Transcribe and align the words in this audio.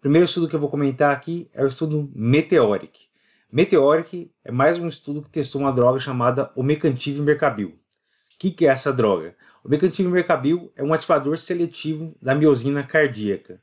Primeiro 0.00 0.26
estudo 0.26 0.48
que 0.48 0.54
eu 0.54 0.60
vou 0.60 0.68
comentar 0.68 1.12
aqui 1.12 1.50
é 1.52 1.64
o 1.64 1.66
estudo 1.66 2.08
Meteoric. 2.14 3.06
Meteoric 3.50 4.30
é 4.44 4.52
mais 4.52 4.78
um 4.78 4.86
estudo 4.86 5.20
que 5.20 5.28
testou 5.28 5.60
uma 5.60 5.72
droga 5.72 5.98
chamada 5.98 6.52
Omecantiv 6.54 7.18
Mercabil. 7.18 7.70
O 7.70 7.74
que, 8.38 8.52
que 8.52 8.64
é 8.64 8.70
essa 8.70 8.92
droga? 8.92 9.34
Omecantiv 9.64 10.06
Mercabil 10.06 10.72
é 10.76 10.84
um 10.84 10.92
ativador 10.92 11.36
seletivo 11.36 12.14
da 12.22 12.32
miosina 12.32 12.84
cardíaca. 12.84 13.60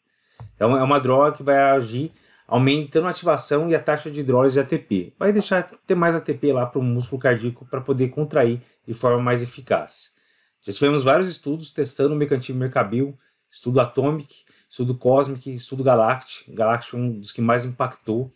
Então 0.53 0.77
é 0.77 0.83
uma 0.83 0.99
droga 0.99 1.37
que 1.37 1.41
vai 1.41 1.57
agir 1.57 2.11
aumentando 2.45 3.07
a 3.07 3.11
ativação 3.11 3.69
e 3.69 3.75
a 3.75 3.79
taxa 3.79 4.11
de 4.11 4.19
hidrólise 4.19 4.55
de 4.55 4.59
ATP. 4.59 5.13
Vai 5.17 5.31
deixar 5.31 5.63
ter 5.87 5.95
mais 5.95 6.13
ATP 6.13 6.51
lá 6.51 6.65
para 6.65 6.79
o 6.79 6.83
músculo 6.83 7.21
cardíaco 7.21 7.65
para 7.65 7.79
poder 7.79 8.09
contrair 8.09 8.61
de 8.85 8.93
forma 8.93 9.23
mais 9.23 9.41
eficaz. 9.41 10.13
Já 10.61 10.73
tivemos 10.73 11.01
vários 11.01 11.29
estudos 11.29 11.71
testando 11.71 12.13
o 12.13 12.17
mecanismo 12.17 12.59
Mercabil, 12.59 13.17
estudo 13.49 13.79
Atomic, 13.79 14.43
estudo 14.75 14.95
Cosmic, 14.95 15.55
estudo 15.55 15.83
Galactic. 15.83 16.53
Galactic 16.53 16.93
é 16.93 16.97
um 16.97 17.19
dos 17.19 17.31
que 17.31 17.41
mais 17.41 17.63
impactou. 17.63 18.31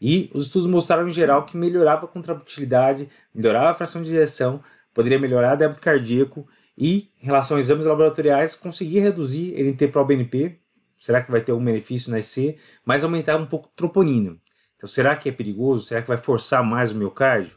E 0.00 0.30
os 0.32 0.46
estudos 0.46 0.66
mostraram 0.66 1.08
em 1.08 1.10
geral 1.10 1.44
que 1.44 1.56
melhorava 1.56 2.06
a 2.06 2.08
contratilidade, 2.08 3.08
melhorava 3.34 3.70
a 3.70 3.74
fração 3.74 4.00
de 4.00 4.08
direção, 4.08 4.62
poderia 4.94 5.18
melhorar 5.18 5.54
o 5.54 5.58
débito 5.58 5.82
cardíaco 5.82 6.46
e, 6.78 7.10
em 7.20 7.26
relação 7.26 7.56
a 7.56 7.60
exames 7.60 7.84
laboratoriais, 7.84 8.54
conseguia 8.54 9.02
reduzir 9.02 9.52
NT-proBNP, 9.62 10.58
Será 11.00 11.22
que 11.22 11.30
vai 11.30 11.40
ter 11.40 11.50
algum 11.50 11.64
benefício 11.64 12.10
na 12.10 12.18
EC? 12.18 12.58
Mas 12.84 13.02
aumentar 13.02 13.38
um 13.38 13.46
pouco 13.46 13.70
troponina. 13.74 14.36
Então, 14.76 14.86
será 14.86 15.16
que 15.16 15.30
é 15.30 15.32
perigoso? 15.32 15.82
Será 15.82 16.02
que 16.02 16.08
vai 16.08 16.18
forçar 16.18 16.62
mais 16.62 16.90
o 16.90 16.94
miocárdio? 16.94 17.52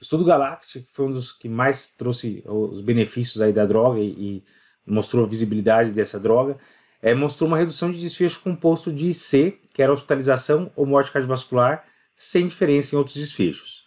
O 0.00 0.02
estudo 0.02 0.24
Galactic, 0.24 0.86
que 0.86 0.92
foi 0.92 1.04
um 1.04 1.10
dos 1.10 1.30
que 1.30 1.50
mais 1.50 1.88
trouxe 1.88 2.42
os 2.46 2.80
benefícios 2.80 3.42
aí 3.42 3.52
da 3.52 3.66
droga 3.66 4.00
e, 4.00 4.08
e 4.08 4.44
mostrou 4.86 5.22
a 5.26 5.28
visibilidade 5.28 5.90
dessa 5.90 6.18
droga, 6.18 6.56
é, 7.02 7.14
mostrou 7.14 7.48
uma 7.48 7.58
redução 7.58 7.90
de 7.90 7.98
desfecho 7.98 8.40
composto 8.40 8.92
de 8.92 9.08
IC, 9.08 9.58
que 9.72 9.82
era 9.82 9.92
hospitalização 9.92 10.70
ou 10.74 10.86
morte 10.86 11.12
cardiovascular, 11.12 11.84
sem 12.16 12.48
diferença 12.48 12.94
em 12.94 12.98
outros 12.98 13.16
desfechos. 13.16 13.84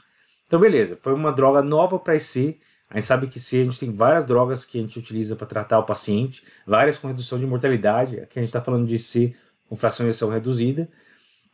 Então, 0.48 0.60
beleza, 0.60 0.98
foi 1.02 1.14
uma 1.14 1.32
droga 1.32 1.62
nova 1.62 2.00
para 2.00 2.16
IC, 2.16 2.60
a 2.92 2.96
gente 2.96 3.06
sabe 3.06 3.28
que 3.28 3.40
se 3.40 3.62
a 3.62 3.64
gente 3.64 3.80
tem 3.80 3.90
várias 3.90 4.26
drogas 4.26 4.66
que 4.66 4.78
a 4.78 4.82
gente 4.82 5.00
utiliza 5.00 5.34
para 5.34 5.48
tratar 5.48 5.80
o 5.80 5.84
paciente, 5.84 6.44
várias 6.68 6.98
com 6.98 7.08
redução 7.08 7.40
de 7.40 7.48
mortalidade, 7.48 8.20
aqui 8.20 8.38
a 8.38 8.42
gente 8.42 8.50
está 8.50 8.60
falando 8.60 8.86
de 8.86 9.00
C 9.00 9.34
com 9.70 9.78
fração 9.78 10.06
de 10.06 10.10
ejeção 10.10 10.30
reduzida. 10.30 10.90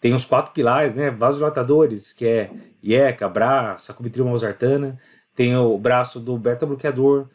Tem 0.02 0.16
os 0.16 0.26
quatro 0.26 0.52
pilares, 0.52 0.96
né? 0.96 1.12
Vasodilatadores, 1.12 2.12
que 2.12 2.26
é 2.26 2.50
IECA, 2.81 3.30
BRA, 3.30 3.76
sacubitril 3.78 4.26
valsartana. 4.26 5.00
Tem 5.36 5.56
o 5.56 5.78
braço 5.78 6.20
do 6.20 6.36
beta-bloqueador, 6.40 7.30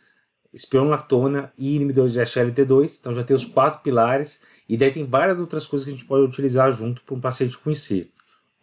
espironolactona 0.53 1.53
e 1.56 1.77
inibidores 1.77 2.12
de 2.12 2.20
SLT2. 2.20 2.98
Então 3.00 3.14
já 3.14 3.22
tem 3.22 3.34
os 3.34 3.47
quatro 3.47 3.81
pilares. 3.81 4.41
E 4.69 4.77
daí 4.77 4.91
tem 4.91 5.05
várias 5.05 5.41
outras 5.41 5.67
coisas 5.67 5.84
que 5.84 5.92
a 5.92 5.97
gente 5.97 6.06
pode 6.06 6.25
utilizar 6.25 6.70
junto 6.72 7.03
para 7.03 7.14
um 7.14 7.20
paciente 7.20 7.58
IC. 7.67 8.11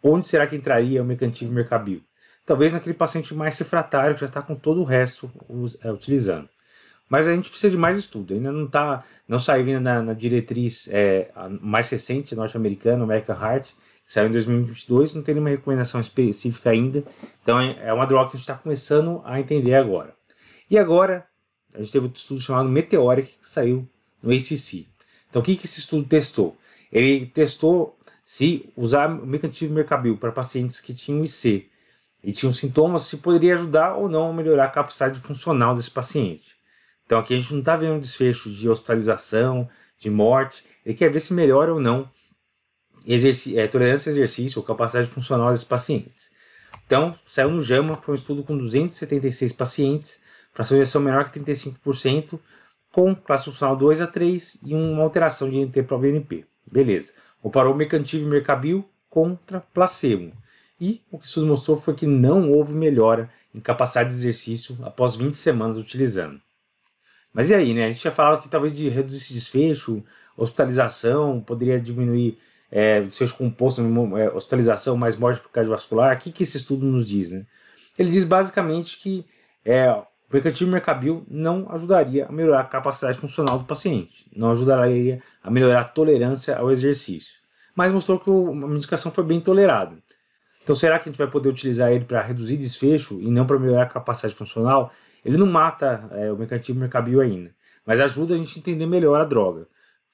Onde 0.02 0.28
será 0.28 0.46
que 0.46 0.56
entraria 0.56 1.02
o 1.02 1.04
mecantivo 1.04 1.52
mercabil? 1.52 2.02
talvez 2.50 2.72
naquele 2.72 2.94
paciente 2.94 3.32
mais 3.32 3.56
refratário 3.56 4.14
que 4.14 4.22
já 4.22 4.26
está 4.26 4.42
com 4.42 4.56
todo 4.56 4.80
o 4.80 4.84
resto 4.84 5.30
é, 5.84 5.92
utilizando. 5.92 6.48
Mas 7.08 7.28
a 7.28 7.34
gente 7.34 7.48
precisa 7.48 7.70
de 7.70 7.76
mais 7.76 7.96
estudo, 7.96 8.34
ainda 8.34 8.50
não 8.50 8.66
tá, 8.66 9.04
não 9.28 9.38
saiu 9.38 9.66
ainda 9.66 9.78
na, 9.78 10.02
na 10.02 10.12
diretriz 10.12 10.88
é, 10.90 11.30
mais 11.60 11.88
recente 11.90 12.34
norte-americana, 12.34 13.04
American 13.04 13.36
Heart, 13.36 13.68
que 14.04 14.12
saiu 14.12 14.26
em 14.26 14.32
2022, 14.32 15.14
não 15.14 15.22
tem 15.22 15.34
nenhuma 15.34 15.50
recomendação 15.50 16.00
específica 16.00 16.70
ainda, 16.70 17.04
então 17.40 17.60
é, 17.60 17.76
é 17.84 17.92
uma 17.92 18.04
droga 18.04 18.30
que 18.30 18.36
a 18.36 18.38
gente 18.38 18.48
está 18.48 18.54
começando 18.54 19.22
a 19.24 19.38
entender 19.38 19.76
agora. 19.76 20.12
E 20.68 20.76
agora, 20.76 21.24
a 21.74 21.78
gente 21.78 21.92
teve 21.92 22.06
um 22.06 22.12
estudo 22.12 22.40
chamado 22.40 22.68
Meteoric, 22.68 23.38
que 23.40 23.48
saiu 23.48 23.88
no 24.22 24.32
ACC. 24.32 24.86
Então 25.28 25.40
o 25.40 25.44
que, 25.44 25.56
que 25.56 25.66
esse 25.66 25.80
estudo 25.80 26.06
testou? 26.06 26.56
Ele 26.92 27.26
testou 27.26 27.96
se 28.24 28.68
usar 28.76 29.08
o 29.08 29.26
mecanismo 29.26 29.70
mercabil 29.70 30.16
para 30.16 30.32
pacientes 30.32 30.80
que 30.80 30.94
tinham 30.94 31.24
IC 31.24 31.68
e 32.22 32.32
tinham 32.32 32.52
sintomas, 32.52 33.02
se 33.02 33.16
poderia 33.18 33.54
ajudar 33.54 33.94
ou 33.94 34.08
não 34.08 34.30
a 34.30 34.32
melhorar 34.32 34.66
a 34.66 34.70
capacidade 34.70 35.18
funcional 35.20 35.74
desse 35.74 35.90
paciente. 35.90 36.54
Então 37.06 37.18
aqui 37.18 37.34
a 37.34 37.38
gente 37.38 37.52
não 37.52 37.60
está 37.60 37.76
vendo 37.76 37.94
um 37.94 38.00
desfecho 38.00 38.50
de 38.50 38.68
hospitalização, 38.68 39.68
de 39.98 40.10
morte, 40.10 40.64
ele 40.84 40.94
quer 40.94 41.10
ver 41.10 41.20
se 41.20 41.32
melhora 41.32 41.72
ou 41.72 41.80
não 41.80 42.08
é, 43.56 43.66
tolerância 43.66 44.10
a 44.10 44.12
exercício 44.12 44.58
ou 44.58 44.64
capacidade 44.64 45.08
funcional 45.08 45.50
desses 45.50 45.64
pacientes. 45.64 46.30
Então, 46.86 47.16
saiu 47.24 47.50
no 47.50 47.60
JAMA, 47.60 47.94
foi 47.96 48.14
um 48.14 48.16
estudo 48.16 48.42
com 48.42 48.56
276 48.56 49.52
pacientes, 49.52 50.22
injeção 50.58 51.00
menor 51.00 51.28
que 51.28 51.38
35%, 51.38 52.38
com 52.92 53.14
classe 53.14 53.44
funcional 53.44 53.76
2 53.76 54.00
a 54.00 54.06
3 54.06 54.60
e 54.64 54.74
uma 54.74 55.02
alteração 55.02 55.48
de 55.48 55.64
NT 55.64 55.82
para 55.84 55.96
o 55.96 56.00
BNP. 56.00 56.44
Beleza. 56.70 57.12
Comparou 57.40 57.74
Mecantiv 57.74 58.22
e 58.22 58.26
Mercabil 58.26 58.84
contra 59.08 59.60
placebo. 59.60 60.32
E 60.80 61.02
o 61.10 61.18
que 61.18 61.26
isso 61.26 61.44
mostrou 61.44 61.78
foi 61.78 61.94
que 61.94 62.06
não 62.06 62.50
houve 62.50 62.74
melhora 62.74 63.30
em 63.54 63.60
capacidade 63.60 64.10
de 64.10 64.16
exercício 64.16 64.78
após 64.82 65.14
20 65.16 65.34
semanas 65.34 65.76
utilizando. 65.76 66.40
Mas 67.32 67.50
e 67.50 67.54
aí, 67.54 67.74
né? 67.74 67.86
A 67.86 67.90
gente 67.90 68.02
já 68.02 68.10
falava 68.10 68.40
que 68.40 68.48
talvez 68.48 68.72
de 68.74 68.88
reduzir 68.88 69.18
esse 69.18 69.34
desfecho, 69.34 70.02
hospitalização, 70.36 71.40
poderia 71.40 71.78
diminuir 71.78 72.38
é, 72.70 73.02
desfecho 73.02 73.36
composto, 73.36 73.82
é, 74.16 74.30
hospitalização 74.30 74.96
mais 74.96 75.16
morte 75.16 75.42
cardiovascular. 75.52 76.16
O 76.16 76.18
que, 76.18 76.32
que 76.32 76.42
esse 76.42 76.56
estudo 76.56 76.86
nos 76.86 77.08
diz, 77.08 77.30
né? 77.30 77.44
Ele 77.98 78.10
diz 78.10 78.24
basicamente 78.24 78.98
que 78.98 79.24
é, 79.64 79.94
o 80.30 80.38
precativo 80.38 80.70
mercabil 80.70 81.26
não 81.28 81.66
ajudaria 81.72 82.26
a 82.26 82.30
melhorar 82.30 82.60
a 82.60 82.64
capacidade 82.64 83.18
funcional 83.18 83.58
do 83.58 83.64
paciente, 83.64 84.30
não 84.32 84.52
ajudaria 84.52 85.20
a 85.42 85.50
melhorar 85.50 85.80
a 85.80 85.84
tolerância 85.84 86.56
ao 86.56 86.70
exercício, 86.70 87.40
mas 87.74 87.92
mostrou 87.92 88.20
que 88.20 88.30
a 88.30 88.68
medicação 88.68 89.10
foi 89.10 89.24
bem 89.24 89.40
tolerada. 89.40 89.98
Então, 90.62 90.76
será 90.76 91.00
que 91.00 91.08
a 91.08 91.10
gente 91.10 91.18
vai 91.18 91.26
poder 91.26 91.48
utilizar 91.48 91.90
ele 91.90 92.04
para 92.04 92.22
reduzir 92.22 92.56
desfecho 92.56 93.20
e 93.20 93.28
não 93.28 93.44
para 93.44 93.58
melhorar 93.58 93.82
a 93.82 93.86
capacidade 93.86 94.36
funcional? 94.36 94.92
Ele 95.24 95.36
não 95.36 95.46
mata 95.46 96.08
é, 96.12 96.30
o 96.30 96.36
mecanismo 96.36 96.76
mercabil 96.76 97.20
ainda, 97.20 97.52
mas 97.84 97.98
ajuda 97.98 98.34
a 98.34 98.36
gente 98.36 98.56
a 98.56 98.60
entender 98.60 98.86
melhor 98.86 99.20
a 99.20 99.24
droga. 99.24 99.66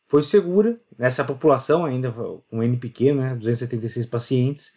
Foi 0.07 0.23
segura 0.23 0.81
nessa 0.99 1.25
população, 1.25 1.85
ainda 1.85 2.11
com 2.11 2.63
N 2.63 2.77
pequeno, 2.79 3.21
né, 3.21 3.35
276 3.35 4.07
pacientes. 4.07 4.73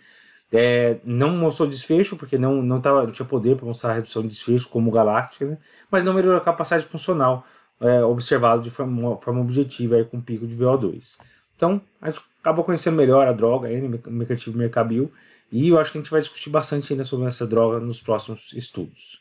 É, 0.51 0.97
não 1.03 1.29
mostrou 1.37 1.67
desfecho, 1.67 2.15
porque 2.15 2.37
não, 2.37 2.61
não, 2.61 2.81
tava, 2.81 3.03
não 3.03 3.11
tinha 3.11 3.25
poder 3.25 3.55
para 3.55 3.65
mostrar 3.65 3.91
a 3.91 3.93
redução 3.93 4.23
de 4.23 4.29
desfecho, 4.29 4.69
como 4.69 4.89
Galáctica, 4.89 5.45
né, 5.45 5.57
mas 5.91 6.03
não 6.03 6.13
melhorou 6.13 6.37
a 6.37 6.43
capacidade 6.43 6.85
funcional 6.85 7.45
é, 7.79 8.03
observado 8.03 8.61
de 8.61 8.69
forma, 8.69 9.17
forma 9.17 9.41
objetiva 9.41 9.95
aí, 9.95 10.05
com 10.05 10.19
pico 10.19 10.47
de 10.47 10.55
VO2. 10.55 11.17
Então, 11.55 11.81
a 12.01 12.09
gente 12.09 12.21
acabou 12.41 12.63
conhecendo 12.63 12.95
melhor 12.97 13.27
a 13.27 13.31
droga, 13.31 13.67
o 13.69 14.11
mecanismo 14.11 14.57
mercabil, 14.57 15.11
e 15.51 15.69
eu 15.69 15.79
acho 15.79 15.91
que 15.91 15.97
a 15.97 16.01
gente 16.01 16.11
vai 16.11 16.19
discutir 16.21 16.49
bastante 16.49 16.93
ainda 16.93 17.03
sobre 17.03 17.27
essa 17.27 17.45
droga 17.45 17.79
nos 17.79 17.99
próximos 17.99 18.53
estudos. 18.53 19.17